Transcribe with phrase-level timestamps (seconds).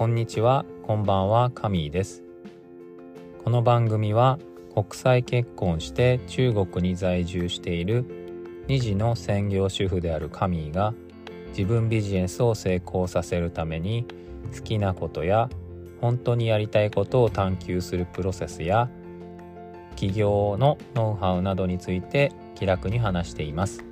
[0.00, 0.64] こんにちは。
[0.86, 1.50] こんばんは。
[1.50, 2.24] カミーです。
[3.44, 4.38] この番組は
[4.72, 8.06] 国際結婚して中国に在住している
[8.68, 10.94] 2児の専業主婦であるカミーが
[11.48, 14.06] 自分ビジネスを成功させるために
[14.56, 15.50] 好きなことや
[16.00, 18.88] 本当にやりたいことを探求するプロセスや
[19.96, 23.84] 起業のノウハウなどについて気楽に話しています。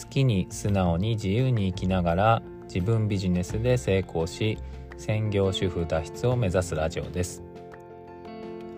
[0.00, 4.56] 好きに素直に自由に生きながら自分ビジネスで成功し
[4.96, 7.42] 専業主婦脱出を目指すラジオです。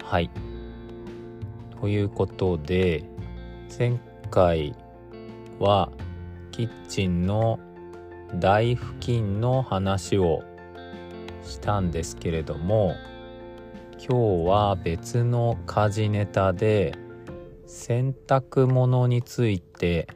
[0.02, 0.30] はい。
[1.80, 3.04] ということで
[3.78, 3.98] 前
[4.30, 4.74] 回
[5.58, 5.90] は
[6.52, 7.58] キッチンの
[8.40, 10.42] 台付近の話を
[11.44, 12.94] したんですけれども
[13.98, 16.94] 今日は別の家事ネタで
[17.66, 20.08] 洗濯物について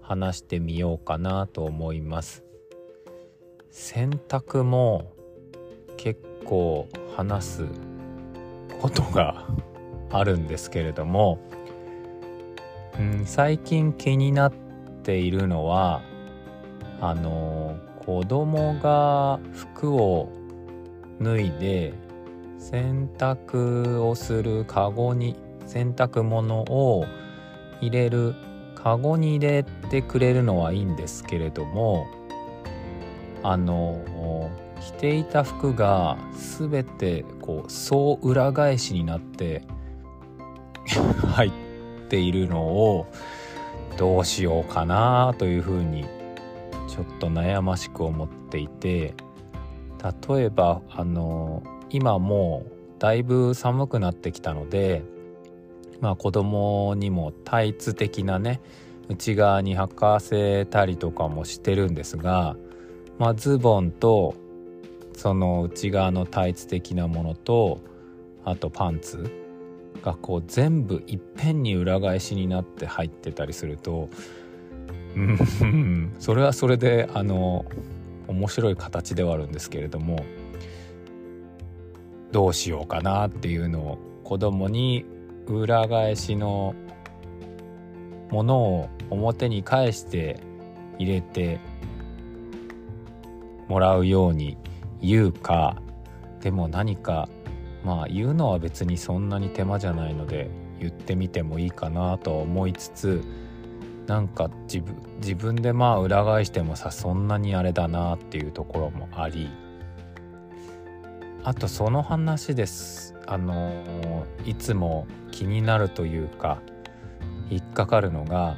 [0.00, 2.49] 話してみようかなと思います。
[3.70, 5.12] 洗濯も
[5.96, 7.64] 結構話す
[8.80, 9.46] ことが
[10.10, 11.38] あるんですけれども、
[12.98, 14.52] うん、最近気になっ
[15.02, 16.02] ているのは
[17.00, 20.28] あの子供が服を
[21.20, 21.94] 脱いで
[22.58, 27.06] 洗濯をするカゴに洗濯物を
[27.80, 28.34] 入れる
[28.74, 32.06] カゴに入れてくれるのはいいんですけれども
[33.42, 36.16] あの着ていた服が
[36.68, 39.62] 全てこう総裏返しになって
[41.34, 41.52] 入っ
[42.08, 43.06] ているのを
[43.98, 46.04] どうしようかなというふうに
[46.88, 49.14] ちょっと悩ましく思っていて
[50.28, 55.02] 例えばあの今もうだいぶ寒くなってきたので
[56.00, 58.60] まあ子供にもタイツ的なね
[59.10, 62.56] 内側に履かせたりとかもしてるんですが、
[63.20, 64.34] まあ、ズボンと
[65.14, 67.82] その内側のタイツ的なものと
[68.46, 69.30] あとパンツ
[70.02, 74.08] がこう全部いっぺんに裏返しになって入ってたりすると
[75.14, 77.66] うん それはそれであの
[78.26, 80.24] 面白い形ではあるんですけれども
[82.32, 85.04] どうしようかなっていうのを子供に
[85.46, 86.74] 裏返しの
[88.30, 90.40] ものを表に返して
[90.98, 91.60] 入れて
[93.70, 94.58] もらうように
[95.00, 95.76] 言うか
[96.40, 97.28] でも何か
[97.84, 100.50] まあ言うのは別にそんなに手間じゃないので
[100.80, 103.22] 言ってみてもいいかなと思いつつ
[104.08, 109.48] なんか自分自分でまあ裏返してもさそんなにあれだなっていうところもあり
[111.44, 113.14] あとその話です。
[113.26, 116.60] あのいつも気になるというか
[117.48, 118.56] 引っかかるのが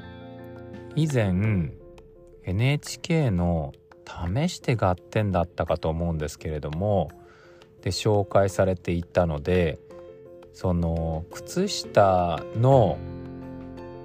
[0.96, 1.34] 以前
[2.44, 3.74] NHK の
[4.06, 7.10] 「試して合点」だったかと思うんですけれども
[7.82, 9.78] で紹介されていたので
[10.52, 12.98] その靴下の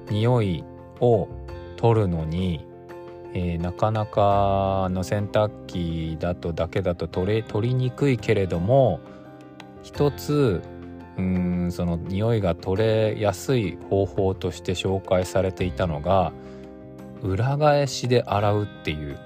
[0.09, 0.63] 匂い
[0.99, 1.27] を
[1.75, 2.65] 取るのに、
[3.33, 8.99] えー、なかなかの洗濯機だとだけだと取れ取りにくいけれども
[9.83, 10.61] 一つ
[11.17, 16.31] うんその匂いが取れやすい方法として紹介されていたのが
[17.21, 19.19] 裏返しで洗うっていう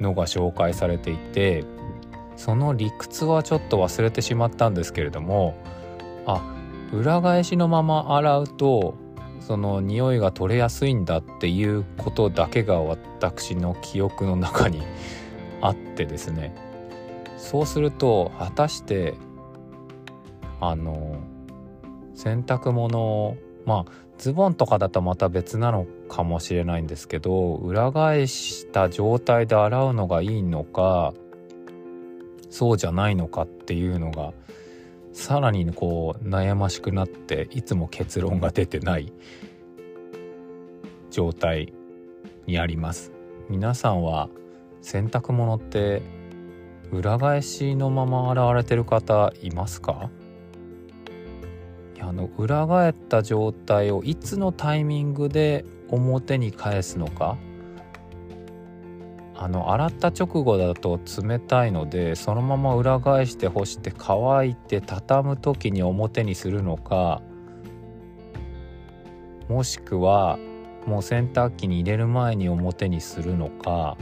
[0.00, 1.64] のが紹介されていて
[2.36, 5.56] その理屈はちょっと忘れてしまったんですけれども
[6.26, 6.42] あ
[6.92, 8.94] 裏返しのまま洗うと
[9.40, 14.82] その匂いが取れやすいんだっていうことだけが私の記憶の中に
[15.60, 16.54] あってですね。
[17.36, 19.14] そうすると果たして
[20.60, 21.16] あの
[22.14, 23.36] 洗濯物
[23.68, 31.12] まあズボンとかだとまた別なのかもしれないんですけど裏返した状態で洗うのがいいのか
[32.48, 34.32] そうじゃないのかっていうのが
[35.12, 39.12] さらにこう悩ましくなっていつも結論が出てない
[41.10, 41.74] 状態
[42.46, 43.12] にあります。
[43.50, 44.30] 皆さんは
[44.80, 46.00] 洗濯物って
[46.90, 50.10] 裏返しのまま洗われてる方いますか？
[52.00, 57.36] あの裏返った状態をいつのタイミングで表に返すのか？
[59.40, 67.22] あの洗った直後だと冷たいのでそのまま裏返して干して乾いて畳む時に表にするのか
[69.48, 70.38] もしくは
[70.86, 73.96] もう洗濯機に入れる前に表にするのか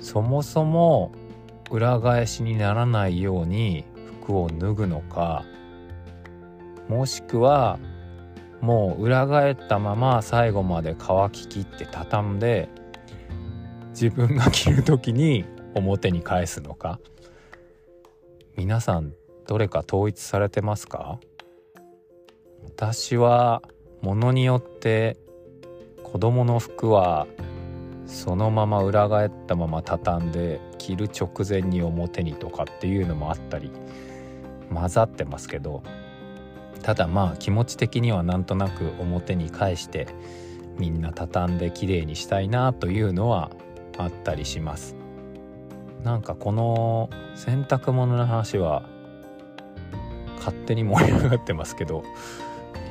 [0.00, 1.12] そもそも
[1.70, 3.84] 裏返しにならないように
[4.22, 5.44] 服を脱ぐのか。
[6.88, 7.78] もしくは
[8.60, 12.68] もう裏返ったまま最後まで乾ききって畳んで
[13.90, 15.44] 自分が着る時に
[15.74, 16.98] 表に返すのか？
[18.56, 19.12] 皆さん
[19.46, 21.20] どれか統一されてますか？
[22.64, 23.62] 私は
[24.02, 25.16] ものによって
[26.02, 27.26] 子供の服は
[28.06, 33.70] そのまま裏返ったまま畳んで着る直前に表にとかっていうのもあったり
[34.72, 35.82] 混ざってますけど
[36.82, 40.08] ただまあ気持ち的にはなんとなく表に返して
[40.78, 43.50] みんな畳んで綺麗にしたいなというのは
[43.96, 44.94] あったりします。
[46.04, 48.88] なんかこの洗濯物の話は
[50.36, 52.04] 勝手に盛り上がってますけど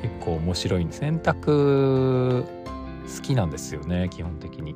[0.02, 0.86] 結構面白い。
[0.90, 4.74] 洗濯好きなんですよね基本的に、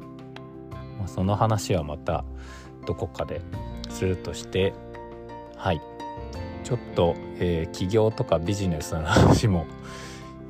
[0.99, 2.25] まあ、その話はまた
[2.87, 3.43] どこかで
[3.91, 4.73] するとして。
[5.57, 5.81] はい。
[6.65, 9.67] ちょっと、えー、起業とかビジネスの話も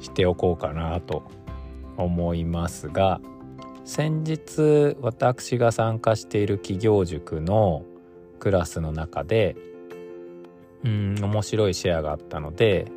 [0.00, 1.24] しておこうかなと
[1.96, 3.20] 思いますが
[3.84, 7.84] 先日私が参加している企業塾の
[8.38, 9.56] クラスの中で
[10.84, 12.90] うん面白いシェアがあったので、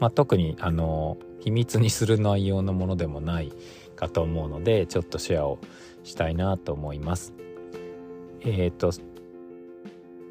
[0.00, 3.52] まあ、特にあの秘密にする内容のものでもない
[3.94, 5.58] かと思うのでちょっとシェアを
[6.02, 7.34] したいなと思います。
[8.40, 8.92] えっ、ー、と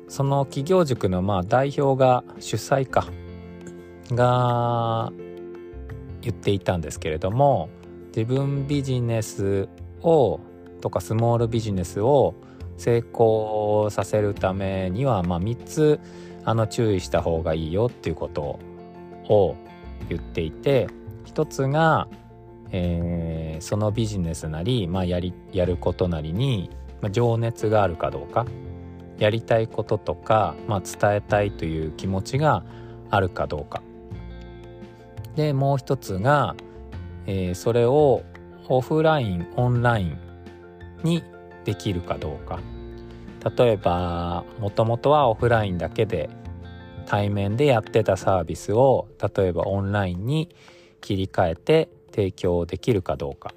[0.07, 3.07] その企業塾のまあ代表が主催か
[4.11, 5.11] が
[6.21, 7.69] 言っていたんですけれども
[8.15, 9.67] 自分ビジネス
[10.01, 10.39] を
[10.81, 12.35] とかスモールビジネスを
[12.77, 15.99] 成功させるためには、まあ、3つ
[16.45, 18.59] あの注意した方がいいよっていうこと
[19.27, 19.55] を
[20.09, 20.87] 言っていて
[21.25, 22.07] 1つが、
[22.71, 26.69] えー、そのビジネスなり、まあ、やりやることなりに、
[27.11, 28.45] 情熱があるかどうか。
[29.17, 32.63] やりたいこととか、まあ、伝えたいという気持ちが
[33.09, 33.81] あるかどうか。
[35.35, 36.55] でもう一つが、
[37.25, 38.23] えー、それを
[38.69, 40.17] オフラインオンライン
[41.03, 41.23] に
[41.63, 42.59] できるかどうか。
[43.55, 46.29] 例えばもともとはオフラインだけで
[47.05, 50.49] 対面でやってたサービスを例えばオンラインに
[51.01, 53.53] 切り替えて提供できるかどうか。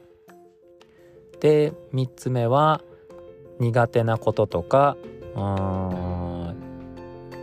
[1.40, 2.82] で3つ目は
[3.58, 4.96] 苦手なこととか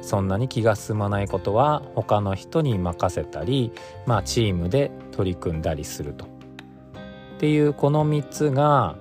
[0.01, 3.71] そんなに気が進まないことは他の人に任せたり
[4.05, 6.25] まあチームで取り組んだりすると。
[6.25, 8.95] っていうこの3つが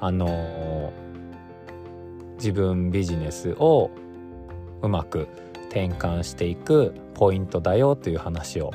[0.00, 0.92] あの、
[2.36, 3.90] 自分ビジネスを
[4.82, 5.26] うまく
[5.70, 8.70] 転換していくポイントだよという話を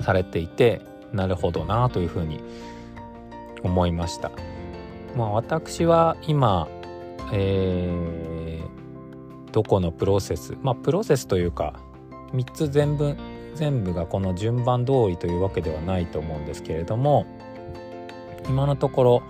[0.00, 0.80] されていて
[1.12, 2.40] なるほどなというふうに
[3.62, 4.30] 思いました。
[5.16, 6.68] まあ、私は今
[7.32, 8.29] えー、
[9.52, 10.56] どこのプロセス？
[10.62, 11.74] まあプロセスというか
[12.32, 13.16] 3つ全部
[13.54, 17.26] 全部がこの順番通りというわけではないと思うんですけれども
[18.48, 19.22] 今のところ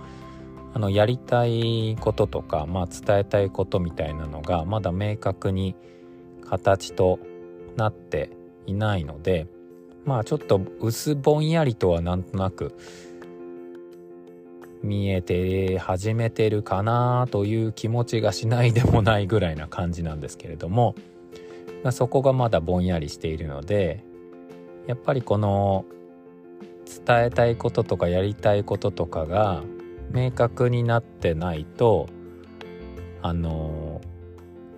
[0.73, 5.75] あのやりたいこととか、まあ、伝えたいことみたいなのがまだ明確に
[6.47, 7.19] 形と
[7.75, 8.29] なって
[8.67, 9.47] いないので
[10.05, 12.77] まあちょっと薄ぼんやりとはなんとなく
[14.83, 20.95] 見えて始めてるかなという気持ちがしないでもないぐらいな感じなんですけれども、
[21.83, 24.03] まあ、そこがまだぼんやりしているので
[24.87, 25.85] やっぱりこの
[27.05, 29.63] 伝えたいこととかやりたいこととかが
[30.11, 32.09] 明確になってないと
[33.21, 34.01] あの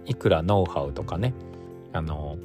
[0.05, 1.33] いくらノウハウとかね
[1.93, 2.37] あの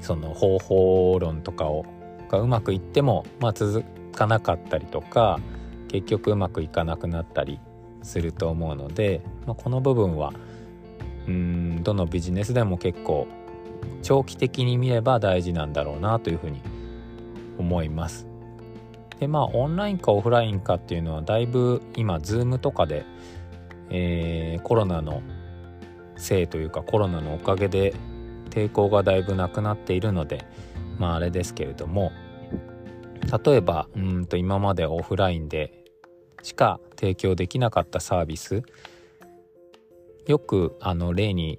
[0.00, 1.84] その方法論とかを
[2.28, 5.38] がうまくいっても、まあ、続かなかったりとか
[5.92, 7.60] 結局うまくいかなくなったり
[8.02, 10.32] すると思うので、まあ、この部分は
[11.28, 13.28] うんどのビジネスでも結構
[14.02, 16.60] 長期的に見れば大事なんだろうなというふうに
[17.58, 18.26] 思います。
[19.20, 23.04] でまあオンラインかオフラインかっていうのはだいぶ今 Zoom とかで、
[23.90, 25.22] えー、コロナの
[26.16, 27.94] せいというかコロナのおかげで
[28.50, 30.44] 抵抗がだいぶなくなっているので
[30.98, 32.10] まああれですけれども
[33.44, 35.81] 例えばうんと今までオフラインで
[36.42, 38.62] しか提供できなかったサービス。
[40.26, 41.58] よくあの例に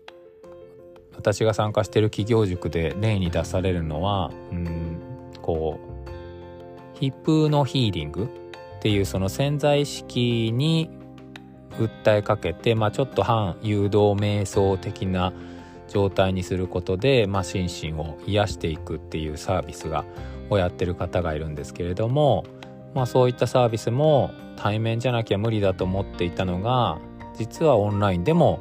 [1.15, 4.97] 私が参加してる企業塾で例に出されるのはうん
[5.41, 8.29] こうヒップのヒーリング
[8.77, 10.89] っていうその潜在意識に
[11.79, 15.33] 訴えかけて、まあ、ちょっと反誘導瞑想的な
[15.89, 20.05] 状態にすることで、まあ、心身を癒していくっていうサービスが
[20.49, 22.45] をやってる方がいるんですけれども、
[22.93, 27.00] まあ、そういったサービスも対面じゃなきゃ無理だと思っていたのが
[27.35, 28.59] 実はオンラインでも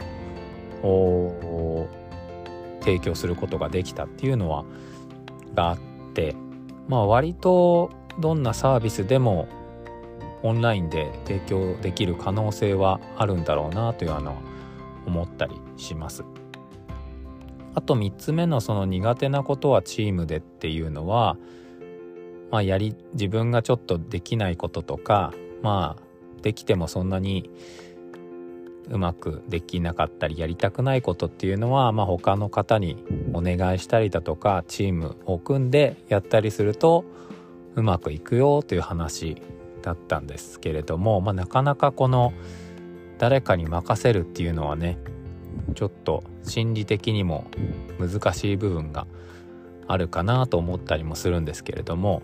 [2.81, 4.65] 提供することができたっていうのは
[5.55, 5.79] があっ
[6.15, 6.35] て
[6.89, 9.49] まあ割とどんなサービスでも
[10.43, 14.43] オンラインで提供できる可能性はあるんだろうなというのは
[15.07, 16.25] 思ったりします。
[17.75, 21.37] あと3つ目のその苦手なことはチームでっていうのは、
[22.53, 25.33] まあ、やり自分がちょっとできないこととか
[25.63, 26.03] まあ
[26.43, 27.51] できてもそんなに
[28.91, 37.05] うまくできなかったりやりたくないことっていうのは、まあ、他の方にお願いしたりだとかチームを組んでやったりすると
[37.75, 39.41] うまくいくよという話
[39.81, 42.35] だったんですけれども、まあ、なかなかこの
[43.19, 44.99] 誰かに任せるっていうのはね
[45.75, 47.47] ちょっと心理的にも
[47.99, 49.07] 難しい部分が
[49.87, 52.23] あるかなと思ったりもするんですけれども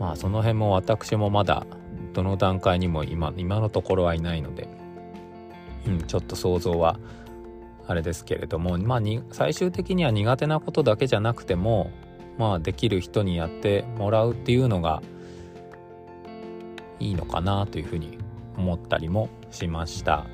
[0.00, 1.66] まあその辺も私もまだ
[2.14, 4.66] どの段階にも今今のところはいないので、
[5.86, 6.98] うん、ちょっと想像は
[7.86, 11.92] あれですけれどもまあに最終的には苦手なことだけじゃなくても
[12.38, 15.02] まあできる人にやってもらうっていうのが
[16.98, 18.18] いいのかなというふうに
[18.56, 20.26] 思ったりもしました。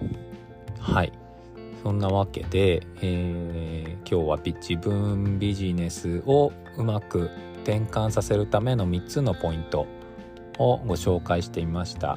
[0.79, 1.13] はい。
[1.83, 7.31] そんなわけで、えー、今日は自分ビジネスをうまく
[7.67, 9.89] 転換させるための3つのポイント
[10.59, 12.17] をご紹介してみました、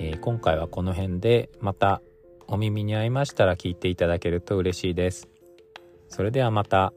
[0.00, 2.02] えー、今回はこの辺でまた
[2.48, 5.28] お耳に合いましたら聞いていただけると嬉しいです
[6.08, 6.92] それではまた。